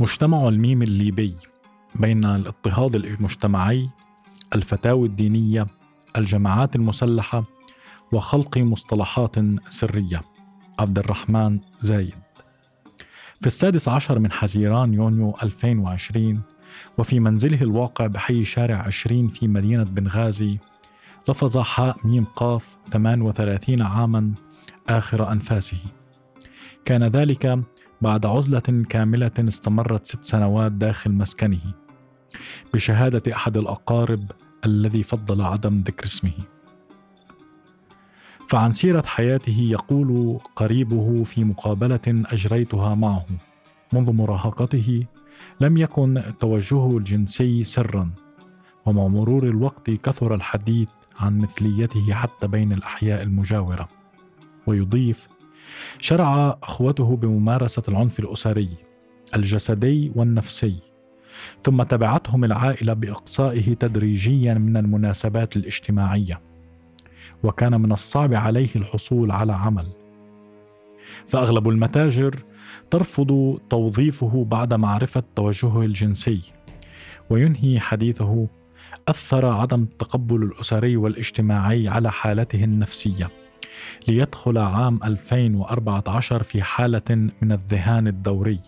[0.00, 1.36] مجتمع الميم الليبي
[1.94, 3.90] بين الاضطهاد المجتمعي
[4.54, 5.66] الفتاوي الدينية
[6.16, 7.44] الجماعات المسلحة
[8.12, 9.36] وخلق مصطلحات
[9.68, 10.22] سرية.
[10.78, 12.14] عبد الرحمن زايد.
[13.40, 16.42] في السادس عشر من حزيران يونيو 2020
[16.98, 20.58] وفي منزله الواقع بحي شارع 20 في مدينة بنغازي
[21.28, 24.32] لفظ حاء ميم قاف 38 عاما
[24.88, 25.78] آخر أنفاسه.
[26.84, 27.60] كان ذلك
[28.00, 31.74] بعد عزلة كاملة استمرت ست سنوات داخل مسكنه
[32.74, 34.30] بشهادة أحد الأقارب
[34.64, 36.32] الذي فضل عدم ذكر اسمه.
[38.48, 43.26] فعن سيرة حياته يقول قريبه في مقابلة أجريتها معه
[43.92, 45.06] منذ مراهقته
[45.60, 48.10] لم يكن توجهه الجنسي سرا
[48.86, 50.88] ومع مرور الوقت كثر الحديث
[51.20, 53.88] عن مثليته حتى بين الأحياء المجاورة
[54.66, 55.28] ويضيف
[55.98, 58.68] شرع أخوته بممارسة العنف الأسري
[59.36, 60.76] الجسدي والنفسي
[61.62, 66.40] ثم تبعتهم العائلة بإقصائه تدريجيا من المناسبات الاجتماعية
[67.42, 69.86] وكان من الصعب عليه الحصول على عمل.
[71.28, 72.42] فأغلب المتاجر
[72.90, 76.40] ترفض توظيفه بعد معرفة توجهه الجنسي
[77.30, 78.48] وينهي حديثه
[79.08, 83.30] أثر عدم التقبل الأسري والاجتماعي على حالته النفسية.
[84.08, 88.60] ليدخل عام 2014 في حالة من الذهان الدوري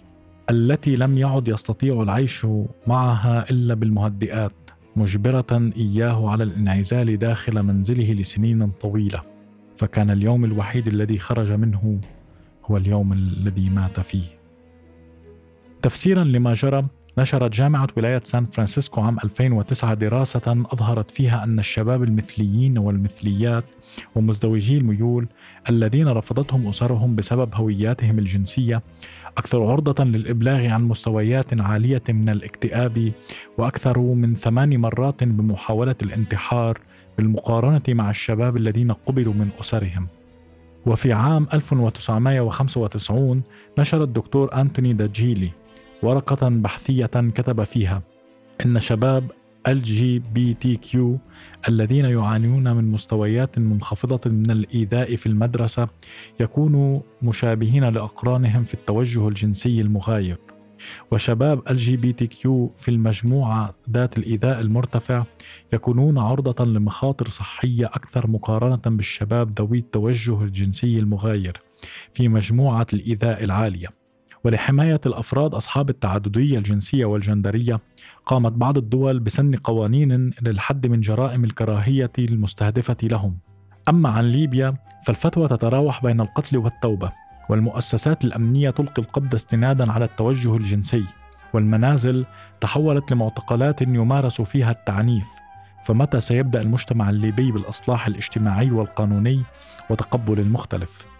[0.50, 2.46] التي لم يعد يستطيع العيش
[2.86, 4.52] معها إلا بالمهدئات
[4.96, 9.22] مجبرة إياه على الانعزال داخل منزله لسنين طويلة.
[9.76, 12.00] فكان اليوم الوحيد الذي خرج منه
[12.64, 14.24] هو اليوم الذي مات فيه.
[15.82, 16.86] تفسيرا لما جرى
[17.18, 23.64] نشرت جامعة ولاية سان فرانسيسكو عام 2009 دراسة أظهرت فيها أن الشباب المثليين والمثليات
[24.14, 25.26] ومزدوجي الميول
[25.68, 28.82] الذين رفضتهم أسرهم بسبب هوياتهم الجنسية
[29.38, 33.12] أكثر عرضة للإبلاغ عن مستويات عالية من الاكتئاب
[33.58, 36.80] وأكثر من ثمان مرات بمحاولة الانتحار
[37.18, 40.06] بالمقارنة مع الشباب الذين قبلوا من أسرهم.
[40.86, 43.42] وفي عام 1995
[43.78, 45.50] نشر الدكتور أنتوني داجيلي
[46.02, 48.02] ورقة بحثية كتب فيها
[48.66, 49.30] إن شباب
[50.76, 51.18] Q
[51.68, 55.88] الذين يعانون من مستويات منخفضة من الإيذاء في المدرسة
[56.40, 60.38] يكونوا مشابهين لأقرانهم في التوجه الجنسي المغاير.
[61.10, 61.62] وشباب
[62.26, 65.24] Q في المجموعة ذات الإيذاء المرتفع
[65.72, 71.60] يكونون عرضة لمخاطر صحية أكثر مقارنة بالشباب ذوي التوجه الجنسي المغاير
[72.14, 73.97] في مجموعة الإيذاء العالية.
[74.44, 77.80] ولحماية الأفراد أصحاب التعددية الجنسية والجندرية
[78.26, 83.38] قامت بعض الدول بسن قوانين للحد من جرائم الكراهية المستهدفة لهم
[83.88, 84.74] أما عن ليبيا
[85.06, 87.12] فالفتوى تتراوح بين القتل والتوبة
[87.50, 91.04] والمؤسسات الأمنية تلقي القبض استنادا على التوجه الجنسي
[91.54, 92.26] والمنازل
[92.60, 95.26] تحولت لمعتقلات يمارس فيها التعنيف
[95.84, 99.42] فمتى سيبدأ المجتمع الليبي بالإصلاح الاجتماعي والقانوني
[99.90, 101.17] وتقبل المختلف؟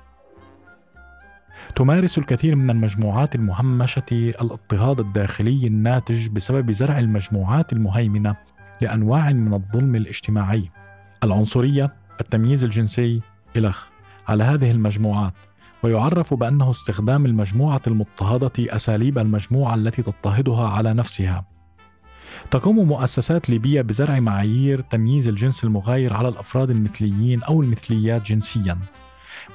[1.76, 8.36] تمارس الكثير من المجموعات المهمشة الاضطهاد الداخلي الناتج بسبب زرع المجموعات المهيمنة
[8.80, 10.70] لأنواع من الظلم الاجتماعي.
[11.24, 13.20] العنصرية التمييز الجنسي
[13.56, 13.86] إلخ
[14.28, 15.34] على هذه المجموعات
[15.82, 21.44] ويعرف بأنه استخدام المجموعة المضطهدة أساليب المجموعة التي تضطهدها على نفسها.
[22.50, 28.78] تقوم مؤسسات ليبية بزرع معايير تمييز الجنس المغاير على الأفراد المثليين أو المثليات جنسياً.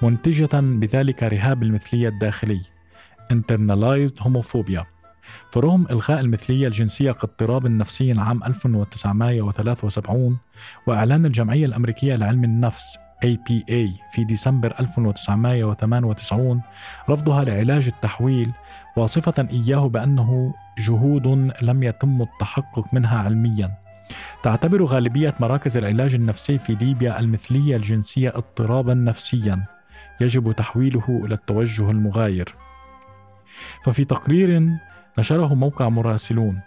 [0.01, 2.61] منتجة بذلك رهاب المثلية الداخلي.
[3.33, 4.83] Internalized homophobia.
[5.51, 10.37] فرغم إلغاء المثلية الجنسية كاضطراب نفسي عام 1973
[10.87, 16.61] وإعلان الجمعية الأمريكية لعلم النفس APA في ديسمبر 1998
[17.09, 18.51] رفضها لعلاج التحويل
[18.97, 23.82] واصفة إياه بأنه جهود لم يتم التحقق منها علميا.
[24.43, 29.63] تعتبر غالبية مراكز العلاج النفسي في ليبيا المثلية الجنسية اضطرابا نفسيا
[30.21, 32.55] يجب تحويله إلى التوجه المغاير.
[33.83, 34.69] ففي تقرير
[35.19, 36.59] نشره موقع مراسلون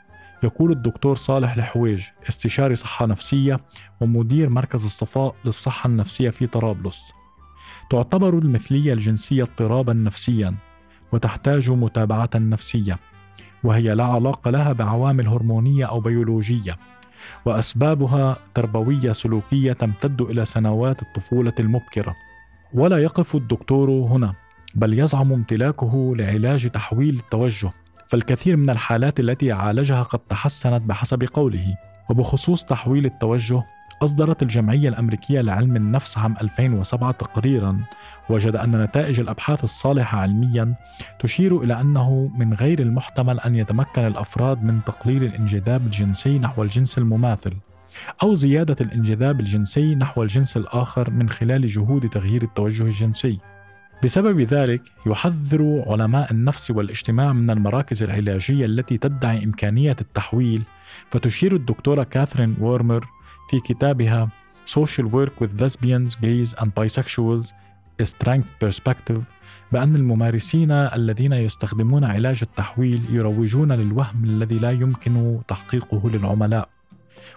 [0.43, 3.61] يقول الدكتور صالح الحويج استشاري صحة نفسية
[4.01, 7.13] ومدير مركز الصفاء للصحة النفسية في طرابلس
[7.91, 10.55] تعتبر المثلية الجنسية اضطرابا نفسيا
[11.13, 12.99] وتحتاج متابعة نفسية
[13.65, 16.77] وهي لا علاقة لها بعوامل هرمونية أو بيولوجية.
[17.45, 22.17] وأسبابها تربوية سلوكية تمتد إلى سنوات الطفولة المبكرة.
[22.75, 24.35] ولا يقف الدكتور هنا
[24.75, 27.71] بل يزعم امتلاكه لعلاج تحويل التوجه.
[28.09, 31.77] فالكثير من الحالات التي عالجها قد تحسنت بحسب قوله.
[32.11, 33.63] وبخصوص تحويل التوجه
[34.03, 37.81] أصدرت الجمعية الأمريكية لعلم النفس عام 2007 تقريرا
[38.29, 40.75] وجد أن نتائج الأبحاث الصالحة علميا
[41.21, 46.99] تشير إلى أنه من غير المحتمل أن يتمكن الأفراد من تقليل الانجذاب الجنسي نحو الجنس
[46.99, 47.53] المماثل
[48.23, 53.39] أو زيادة الانجذاب الجنسي نحو الجنس الآخر من خلال جهود تغيير التوجه الجنسي.
[54.05, 60.63] بسبب ذلك يحذر علماء النفس والاجتماع من المراكز العلاجية التي تدعي إمكانية التحويل
[61.11, 63.07] فتشير الدكتورة كاثرين وورمر
[63.51, 64.29] في كتابها
[64.67, 67.53] Social Work with Lesbians, Gays and Bisexuals
[68.03, 69.23] A Strength Perspective
[69.73, 76.69] بأن الممارسين الذين يستخدمون علاج التحويل يروجون للوهم الذي لا يمكن تحقيقه للعملاء.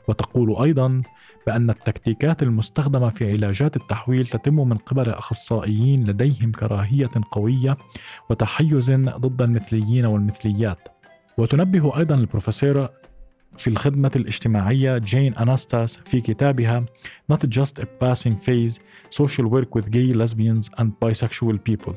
[0.08, 1.02] وتقول أيضا
[1.48, 7.78] بأن التكتيكات المستخدمة في علاجات التحويل تتم من قبل أخصائيين لديهم كراهية قوية
[8.30, 10.88] وتحيز ضد المثليين والمثليات.
[11.38, 12.99] وتنبه أيضا البروفيسورة
[13.60, 16.86] في الخدمة الاجتماعية جين أناستاس في كتابها
[17.34, 18.80] Not Just a Passing Phase
[19.12, 21.94] Social Work with Gay, Lesbians and Bisexual People.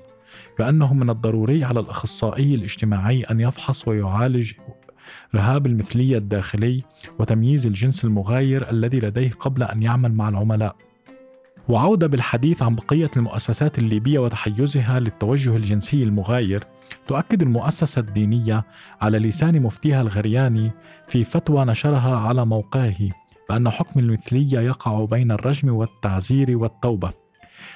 [0.58, 4.52] بأنه من الضروري على الأخصائي الاجتماعي أن يفحص ويعالج
[5.34, 6.82] رهاب المثلية الداخلي
[7.18, 10.76] وتمييز الجنس المغاير الذي لديه قبل أن يعمل مع العملاء.
[11.68, 16.64] وعودة بالحديث عن بقية المؤسسات الليبية وتحيزها للتوجه الجنسي المغاير
[17.06, 18.64] تؤكد المؤسسة الدينية
[19.00, 20.70] على لسان مفتيها الغرياني
[21.08, 22.96] في فتوى نشرها على موقعه
[23.48, 27.12] بأن حكم المثلية يقع بين الرجم والتعزير والتوبة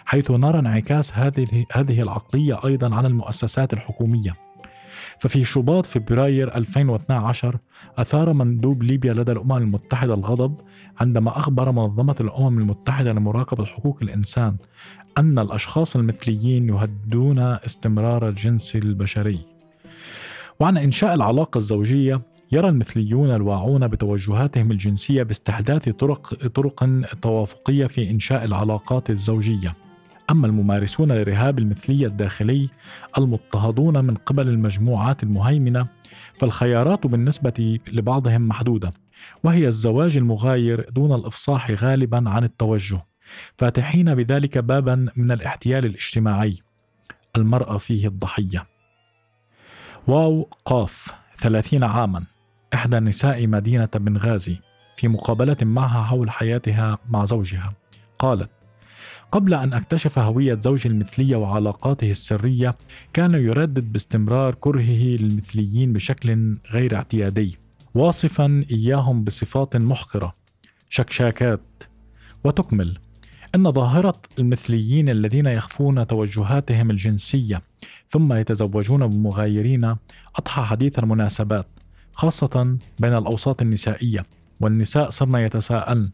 [0.04, 4.46] حيث نرى انعكاس هذه هذه العقلية أيضا على المؤسسات الحكومية.
[5.20, 7.58] ففي شباط فبراير 2012
[7.98, 10.60] أثار مندوب ليبيا لدى الأمم المتحدة الغضب
[11.00, 14.56] عندما أخبر منظمة الأمم المتحدة لمراقبة حقوق الإنسان
[15.18, 19.40] أن الأشخاص المثليين يهددون استمرار الجنس البشري.
[20.60, 22.20] وعن إنشاء العلاقة الزوجية
[22.52, 26.84] يرى المثليون الواعون بتوجهاتهم الجنسية باستحداث طرق طرق
[27.22, 29.74] توافقية في إنشاء العلاقات الزوجية.
[30.30, 32.68] أما الممارسون لرهاب المثلية الداخلي
[33.18, 35.86] المضطهدون من قبل المجموعات المهيمنة
[36.38, 38.92] فالخيارات بالنسبة لبعضهم محدودة
[39.44, 43.02] وهي الزواج المغاير دون الإفصاح غالبا عن التوجه
[43.58, 46.62] فاتحين بذلك بابا من الاحتيال الاجتماعي.
[47.36, 48.66] المرأة فيه الضحية.
[50.06, 52.24] واو قاف ثلاثين عاما.
[52.74, 54.56] إحدى نساء مدينة بنغازي
[54.96, 57.72] في مقابلة معها حول حياتها مع زوجها.
[58.18, 58.50] قالت
[59.32, 62.76] قبل أن أكتشف هوية زوجي المثلية وعلاقاته السرية
[63.12, 67.58] كان يردد باستمرار كرهه للمثليين بشكل غير اعتيادي.
[67.94, 70.34] واصفا إياهم بصفات محقرة.
[70.90, 71.60] شكشاكات.
[72.44, 72.98] وتكمل
[73.56, 77.62] أن ظاهرة المثليين الذين يخفون توجهاتهم الجنسية
[78.08, 79.96] ثم يتزوجون بمغايرين
[80.36, 81.66] أضحى حديث المناسبات
[82.12, 84.26] خاصة بين الأوساط النسائية
[84.60, 86.10] والنساء صرن يتساءلن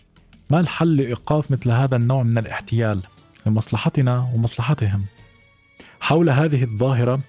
[0.51, 3.01] ما الحل لإيقاف مثل هذا النوع من الاحتيال
[3.47, 5.05] لمصلحتنا ومصلحتهم؟
[6.01, 7.21] حول هذه الظاهرة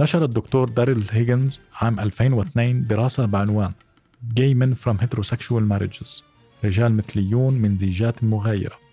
[0.00, 3.72] نشر الدكتور داريل هيجنز عام 2002 دراسة بعنوان
[4.34, 6.22] Gay Men from Heterosexual Marriages
[6.64, 8.91] رجال مثليون من زيجات مغايرة.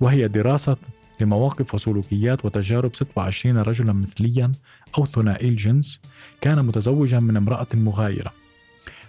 [0.00, 0.76] وهي دراسة
[1.20, 4.52] لمواقف وسلوكيات وتجارب 26 رجلا مثليا
[4.98, 6.00] أو ثنائي الجنس
[6.40, 8.32] كان متزوجا من امرأة مغايرة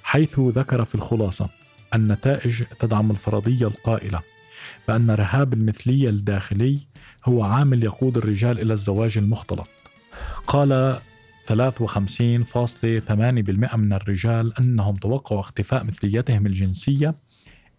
[0.03, 1.49] حيث ذكر في الخلاصة
[1.95, 4.19] النتائج تدعم الفرضية القائلة
[4.87, 6.79] بأن رهاب المثلية الداخلي
[7.25, 9.67] هو عامل يقود الرجال إلى الزواج المختلط.
[10.47, 10.97] قال
[11.49, 11.53] 53.8%
[13.75, 17.13] من الرجال أنهم توقعوا اختفاء مثليتهم الجنسية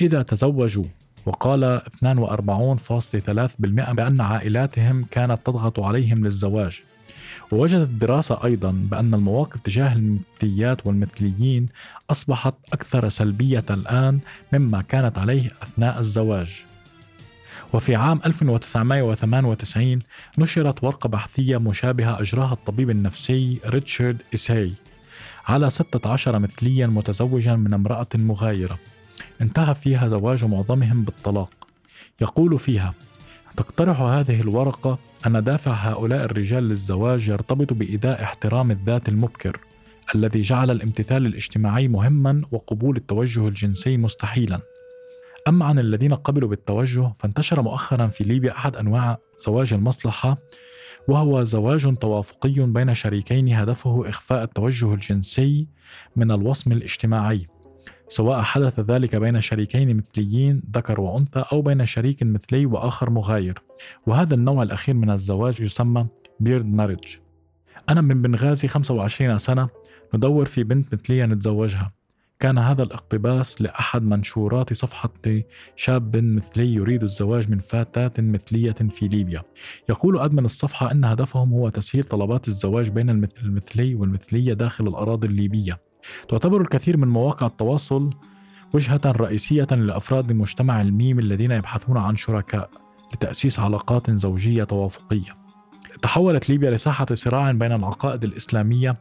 [0.00, 0.84] إذا تزوجوا
[1.28, 6.80] وقال 42.3% بأن عائلاتهم كانت تضغط عليهم للزواج.
[7.52, 11.66] ووجدت الدراسة أيضا بأن المواقف تجاه المثليات والمثليين
[12.11, 14.18] أصبحت أكثر سلبية الآن
[14.52, 16.62] مما كانت عليه أثناء الزواج.
[17.73, 19.99] وفي عام 1998
[20.38, 24.73] نشرت ورقة بحثية مشابهة أجراها الطبيب النفسي ريتشارد إيساي
[25.49, 28.78] على 16 مثليا متزوجا من امرأة مغايرة.
[29.40, 31.50] انتهى فيها زواج معظمهم بالطلاق.
[32.21, 32.95] يقول فيها
[33.57, 39.61] تقترح هذه الورقة أن دافع هؤلاء الرجال للزواج يرتبط بإيذاء احترام الذات المبكر
[40.14, 44.61] الذي جعل الامتثال الاجتماعي مهما وقبول التوجه الجنسي مستحيلا.
[45.49, 50.38] أما عن الذين قبلوا بالتوجه فانتشر مؤخرا في ليبيا أحد أنواع زواج المصلحة
[51.09, 55.66] وهو زواج توافقي بين شريكين هدفه إخفاء التوجه الجنسي
[56.16, 57.47] من الوصم الاجتماعي.
[58.08, 63.62] سواء حدث ذلك بين شريكين مثليين ذكر وأنثى أو بين شريك مثلي وآخر مغاير.
[64.06, 66.06] وهذا النوع الأخير من الزواج يسمى
[66.40, 67.16] بيرد ماريج
[67.88, 69.68] أنا من بنغازي 25 سنة
[70.14, 71.92] ندور في بنت مثلية نتزوجها.
[72.40, 75.12] كان هذا الاقتباس لأحد منشورات صفحة
[75.76, 79.42] شاب مثلي يريد الزواج من فتاة مثلية في ليبيا.
[79.88, 83.10] يقول أدمن الصفحة أن هدفهم هو تسهيل طلبات الزواج بين
[83.42, 85.88] المثلي والمثلية داخل الأراضي الليبية.
[86.28, 88.11] تعتبر الكثير من مواقع التواصل
[88.75, 92.71] وجهة رئيسية لأفراد مجتمع الميم الذين يبحثون عن شركاء
[93.14, 95.49] لتأسيس علاقات زوجية توافقية.
[96.02, 98.97] تحولت ليبيا لساحة صراع بين العقائد الإسلامية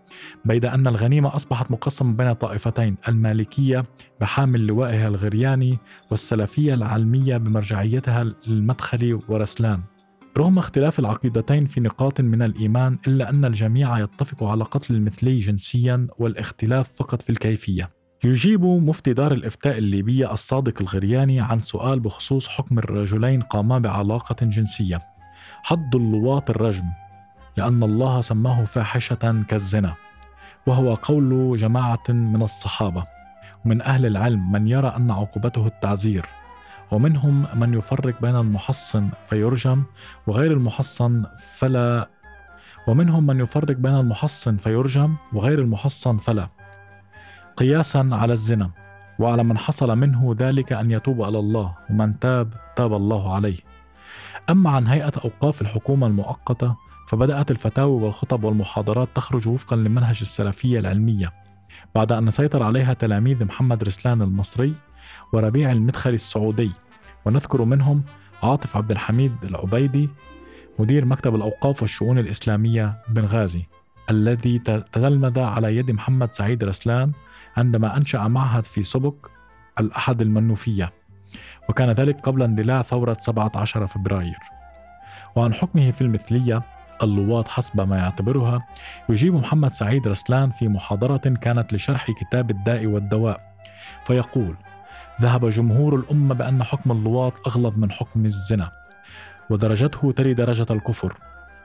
[0.45, 3.85] بيد أن الغنيمة أصبحت مقسمة بين طائفتين المالكية
[4.21, 5.77] بحامل لوائها الغرياني
[6.11, 9.81] والسلفية العلمية بمرجعيتها المدخلي ورسلان.
[10.37, 16.07] رغم اختلاف العقيدتين في نقاط من الإيمان إلا أن الجميع يتفق على قتل المثلي جنسيا
[16.19, 17.89] والاختلاف فقط في الكيفية.
[18.23, 25.01] يجيب مفتي دار الإفتاء الليبية الصادق الغرياني عن سؤال بخصوص حكم الرجلين قاما بعلاقة جنسية.
[25.63, 26.85] حد اللواط الرجم
[27.57, 29.93] لأن الله سماه فاحشة كالزنا
[30.67, 33.05] وهو قول جماعة من الصحابة.
[33.65, 36.25] ومن أهل العلم من يرى أن عقوبته التعزير.
[36.91, 39.83] ومنهم من يفرق بين المحصن فيرجم
[40.27, 41.23] وغير المحصن
[41.55, 42.09] فلا.
[42.87, 46.49] ومنهم من يفرق بين المحصن فيرجم وغير المحصن فلا.
[47.57, 48.71] قياسا على الزنا
[49.19, 53.57] وعلى من حصل منه ذلك أن يتوب على الله ومن تاب تاب الله عليه.
[54.49, 56.75] أما عن هيئة أوقاف الحكومة المؤقتة
[57.07, 61.33] فبدأت الفتاوي والخطب والمحاضرات تخرج وفقا لمنهج السلفية العلمية
[61.95, 64.73] بعد أن سيطر عليها تلاميذ محمد رسلان المصري
[65.33, 66.71] وربيع المدخلي السعودي
[67.25, 68.03] ونذكر منهم
[68.43, 70.09] عاطف عبد الحميد العبيدي
[70.79, 73.63] مدير مكتب الأوقاف والشؤون الإسلامية بنغازي
[74.09, 74.59] الذي
[74.91, 77.11] تلمذ على يد محمد سعيد رسلان
[77.57, 79.15] عندما أنشأ معهد في سبك
[79.79, 80.93] الأحد المنوفية
[81.69, 84.37] وكان ذلك قبل اندلاع ثورة 17 فبراير.
[85.35, 86.63] وعن حكمه في المثلية
[87.03, 88.67] اللواط حسب ما يعتبرها
[89.09, 93.55] يجيب محمد سعيد رسلان في محاضرة كانت لشرح كتاب الداء والدواء
[94.05, 94.55] فيقول
[95.21, 98.71] ذهب جمهور الأمة بأن حكم اللواط أغلظ من حكم الزنا
[99.49, 101.17] ودرجته تلي درجة الكفر.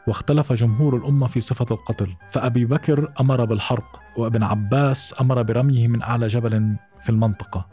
[0.06, 6.02] واختلف جمهور الأمة في صفة القتل فأبي بكر أمر بالحرق وابن عباس أمر برميه من
[6.02, 7.66] أعلى جبل في المنطقة.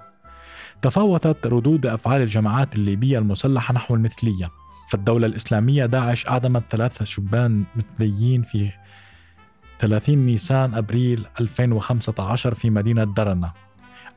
[0.82, 4.50] تفاوتت ردود أفعال الجماعات الليبية المسلحة نحو المثلية
[4.90, 8.72] فالدولة الإسلامية داعش أعدمت ثلاثة شبان مثليين في
[9.80, 13.52] 30 نيسان أبريل 2015 في مدينة درنا.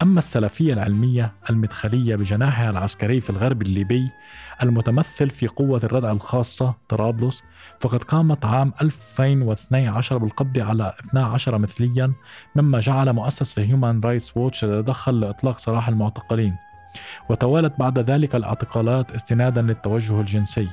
[0.03, 4.11] أما السلفية العلمية المدخلية بجناحها العسكري في الغرب الليبي
[4.63, 7.43] المتمثل في قوة الردع الخاصة طرابلس
[7.81, 12.13] فقد قامت عام 2012 بالقبض على 12 مثليا
[12.57, 16.57] مما جعل مؤسسة هيومان رايتس ووتش تتدخل لإطلاق سراح المعتقلين
[17.29, 20.69] وتوالت بعد ذلك الاعتقالات استنادا للتوجه الجنسي.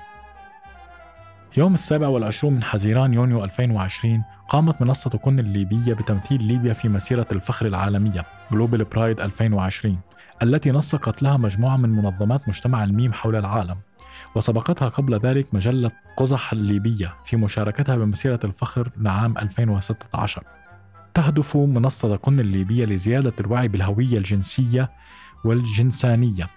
[1.58, 7.28] يوم السابع والعشرون من حزيران يونيو 2020 قامت منصة كن الليبية بتمثيل ليبيا في مسيرة
[7.32, 10.00] الفخر العالمية Global Pride 2020
[10.44, 13.76] التي نسقت لها مجموعة من منظمات مجتمع الميم حول العالم
[14.36, 20.44] وسبقتها قبل ذلك مجلة قزح الليبية في مشاركتها بمسيرة الفخر لعام 2016
[21.14, 24.90] تهدف منصة كن الليبية لزيادة الوعي بالهوية الجنسية
[25.46, 26.48] والجنسانية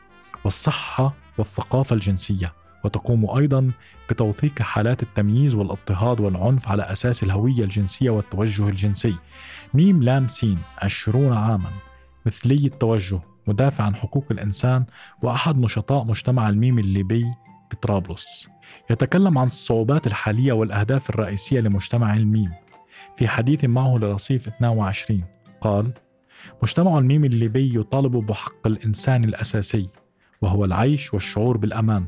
[0.45, 2.53] والصحة والثقافة الجنسية.
[2.85, 3.71] وتقوم أيضا
[4.11, 9.15] بتوثيق حالات التمييز والاضطهاد والعنف على أساس الهوية الجنسية والتوجه الجنسي.
[9.75, 11.71] ميم لام سين عشرون عاما
[12.27, 14.85] مثلي التوجه مدافع عن حقوق الإنسان
[15.23, 17.27] وأحد نشطاء مجتمع الميم الليبي
[17.71, 18.49] بطرابلس.
[18.91, 22.51] يتكلم عن الصعوبات الحالية والأهداف الرئيسية لمجتمع الميم.
[23.17, 25.25] في حديث معه لرصيف 22
[25.61, 25.93] قال
[26.63, 29.89] مجتمع الميم الليبي يطالب بحق الإنسان الأساسي
[30.43, 32.07] وهو العيش والشعور بالأمان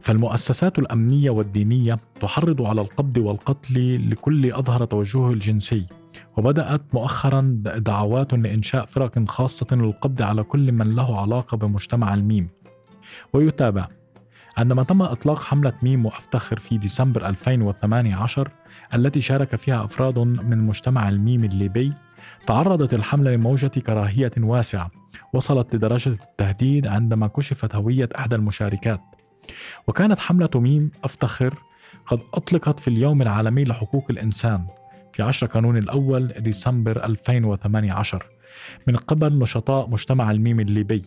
[0.00, 5.86] فالمؤسسات الأمنية والدينية تحرض على القبض والقتل لكل أظهر توجهه الجنسي
[6.36, 12.48] وبدأت مؤخرا دعوات لإنشاء فرق خاصة للقبض على كل من له علاقة بمجتمع الميم.
[13.32, 13.88] ويتابع
[14.56, 18.50] عندما تم إطلاق حملة ميم وأفتخر في ديسمبر 2018
[18.94, 21.92] التي شارك فيها أفراد من مجتمع الميم الليبي
[22.46, 24.90] تعرضت الحملة لموجة كراهية واسعة
[25.32, 29.00] وصلت لدرجة التهديد عندما كشفت هوية إحدى المشاركات.
[29.86, 31.54] وكانت حملة ميم أفتخر
[32.06, 34.66] قد أطلقت في اليوم العالمي لحقوق الإنسان
[35.12, 38.26] في 10 كانون الأول ديسمبر 2018
[38.86, 41.02] من قبل نشطاء مجتمع الميم الليبي.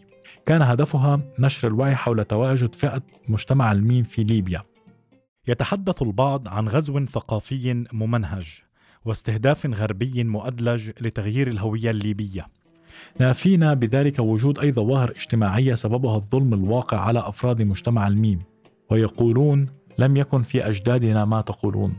[0.46, 4.62] كان هدفها نشر الوعي حول تواجد فئة مجتمع الميم في ليبيا.
[5.48, 8.62] يتحدث البعض عن غزو ثقافي ممنهج
[9.06, 12.48] واستهداف غربي مؤدلج لتغيير الهوية الليبية.
[13.20, 18.40] نافينا بذلك وجود أي ظواهر اجتماعية سببها الظلم الواقع على أفراد مجتمع الميم
[18.90, 19.68] ويقولون
[19.98, 21.94] لم يكن في أجدادنا ما تقولون.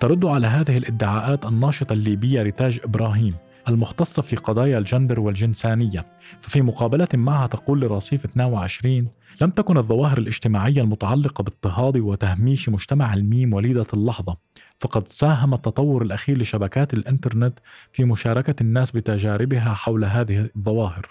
[0.00, 3.34] ترد على هذه الادعاءات الناشطة الليبية ريتاج إبراهيم
[3.68, 6.06] المختصة في قضايا الجندر والجنسانية
[6.40, 9.08] ففي مقابلة معها تقول لرصيف 22
[9.40, 14.36] لم تكن الظواهر الاجتماعية المتعلقة باضطهاد وتهميش مجتمع الميم وليدة اللحظة
[14.80, 17.58] فقد ساهم التطور الأخير لشبكات الإنترنت
[17.92, 21.08] في مشاركة الناس بتجاربها حول هذه الظواهر.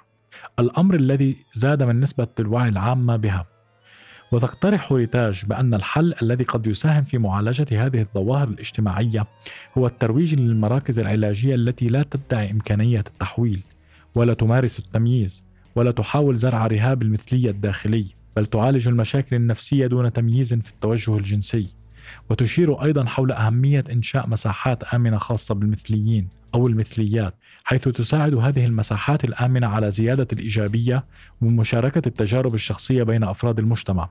[0.60, 3.46] الأمر الذي زاد من نسبة الوعي العامة بها.
[4.32, 9.26] وتقترح ريتاج بأن الحل الذي قد يساهم في معالجة هذه الظواهر الاجتماعية
[9.78, 13.64] هو الترويج للمراكز العلاجية التي لا تدعي إمكانية التحويل
[14.16, 15.44] ولا تمارس التمييز.
[15.76, 21.68] ولا تحاول زرع رهاب المثلية الداخلي بل تعالج المشاكل النفسية دون تمييز في التوجه الجنسي.
[22.30, 29.24] وتشير أيضا حول أهمية إنشاء مساحات آمنة خاصة بالمثليين أو المثليات حيث تساعد هذه المساحات
[29.24, 31.04] الآمنة على زيادة الإيجابية
[31.42, 34.10] ومشاركة التجارب الشخصية بين أفراد المجتمع.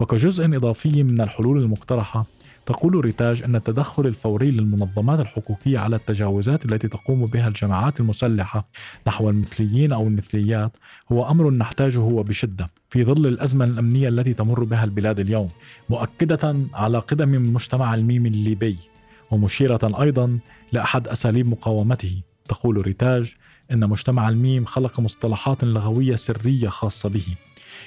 [0.00, 2.26] وكجزء إضافي من الحلول المقترحة
[2.66, 8.68] تقول ريتاج أن التدخل الفوري للمنظمات الحقوقية على التجاوزات التي تقوم بها الجماعات المسلحة
[9.06, 10.72] نحو المثليين أو المثليات
[11.12, 15.48] هو أمر نحتاجه وبشدة في ظل الأزمة الأمنية التي تمر بها البلاد اليوم
[15.90, 18.76] مؤكدة على قدم المجتمع الميمي الليبي
[19.30, 20.38] ومشيرة أيضا
[20.72, 22.20] لأحد أساليب مقاومته.
[22.48, 23.34] تقول ريتاج
[23.72, 27.26] إن مجتمع الميم خلق مصطلحات لغوية سرية خاصة به.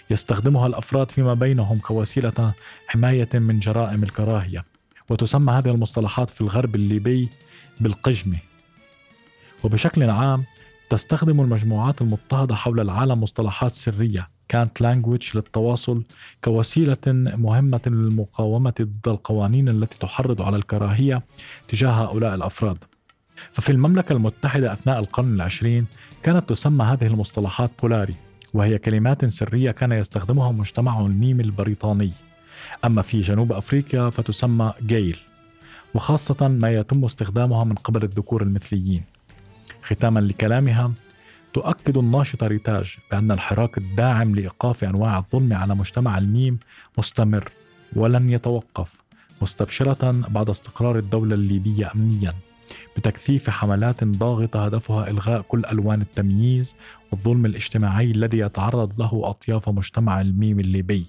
[0.09, 2.53] يستخدمها الأفراد فيما بينهم كوسيلة
[2.87, 4.65] حماية من جرائم الكراهية.
[5.09, 7.29] وتسمى هذه المصطلحات في الغرب الليبي
[7.81, 8.37] بالقجمه
[9.63, 10.43] وبشكل عام
[10.89, 16.03] تستخدم المجموعات المضطهدة حول العالم مصطلحات سرية cant language للتواصل
[16.43, 16.97] كوسيلة
[17.37, 21.21] مهمة للمقاومة ضد القوانين التي تحرض على الكراهية
[21.67, 22.77] تجاه هؤلاء الأفراد.
[23.51, 25.85] ففي المملكة المتحدة أثناء القرن العشرين
[26.23, 28.15] كانت تسمى هذه المصطلحات بولاري.
[28.53, 32.13] وهي كلمات سرية كان يستخدمها مجتمع الميم البريطاني.
[32.85, 35.19] أما في جنوب أفريقيا فتسمى جيل
[35.93, 39.03] وخاصة ما يتم استخدامها من قبل الذكور المثليين.
[39.83, 40.91] ختاما لكلامها
[41.53, 46.59] تؤكد الناشطة ريتاج بأن الحراك الداعم لإيقاف أنواع الظلم على مجتمع الميم
[46.97, 47.51] مستمر
[47.95, 49.03] ولن يتوقف
[49.41, 52.33] مستبشرة بعد استقرار الدولة الليبية أمنيا.
[52.97, 56.75] بتكثيف حملات ضاغطة هدفها إلغاء كل ألوان التمييز
[57.11, 61.05] والظلم الاجتماعي الذي يتعرض له أطياف مجتمع الميم الليبي.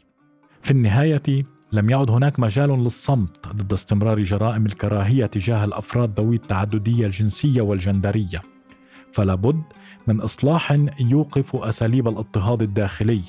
[0.62, 7.06] في النهاية لم يعد هناك مجال للصمت ضد استمرار جرائم الكراهية تجاه الأفراد ذوي التعددية
[7.06, 8.42] الجنسية والجندرية.
[9.12, 9.62] فلا بد
[10.06, 13.22] من إصلاح يوقف أساليب الاضطهاد الداخلي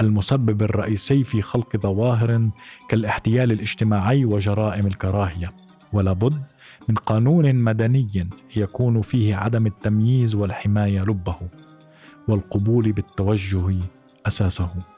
[0.00, 2.50] المسبب الرئيسي في خلق ظواهر
[2.88, 5.52] كالاحتيال الاجتماعي وجرائم الكراهية
[5.92, 6.42] ولا بد
[6.88, 11.36] من قانون مدني يكون فيه عدم التمييز والحماية لبه
[12.28, 13.74] والقبول بالتوجه
[14.26, 14.95] أساسه.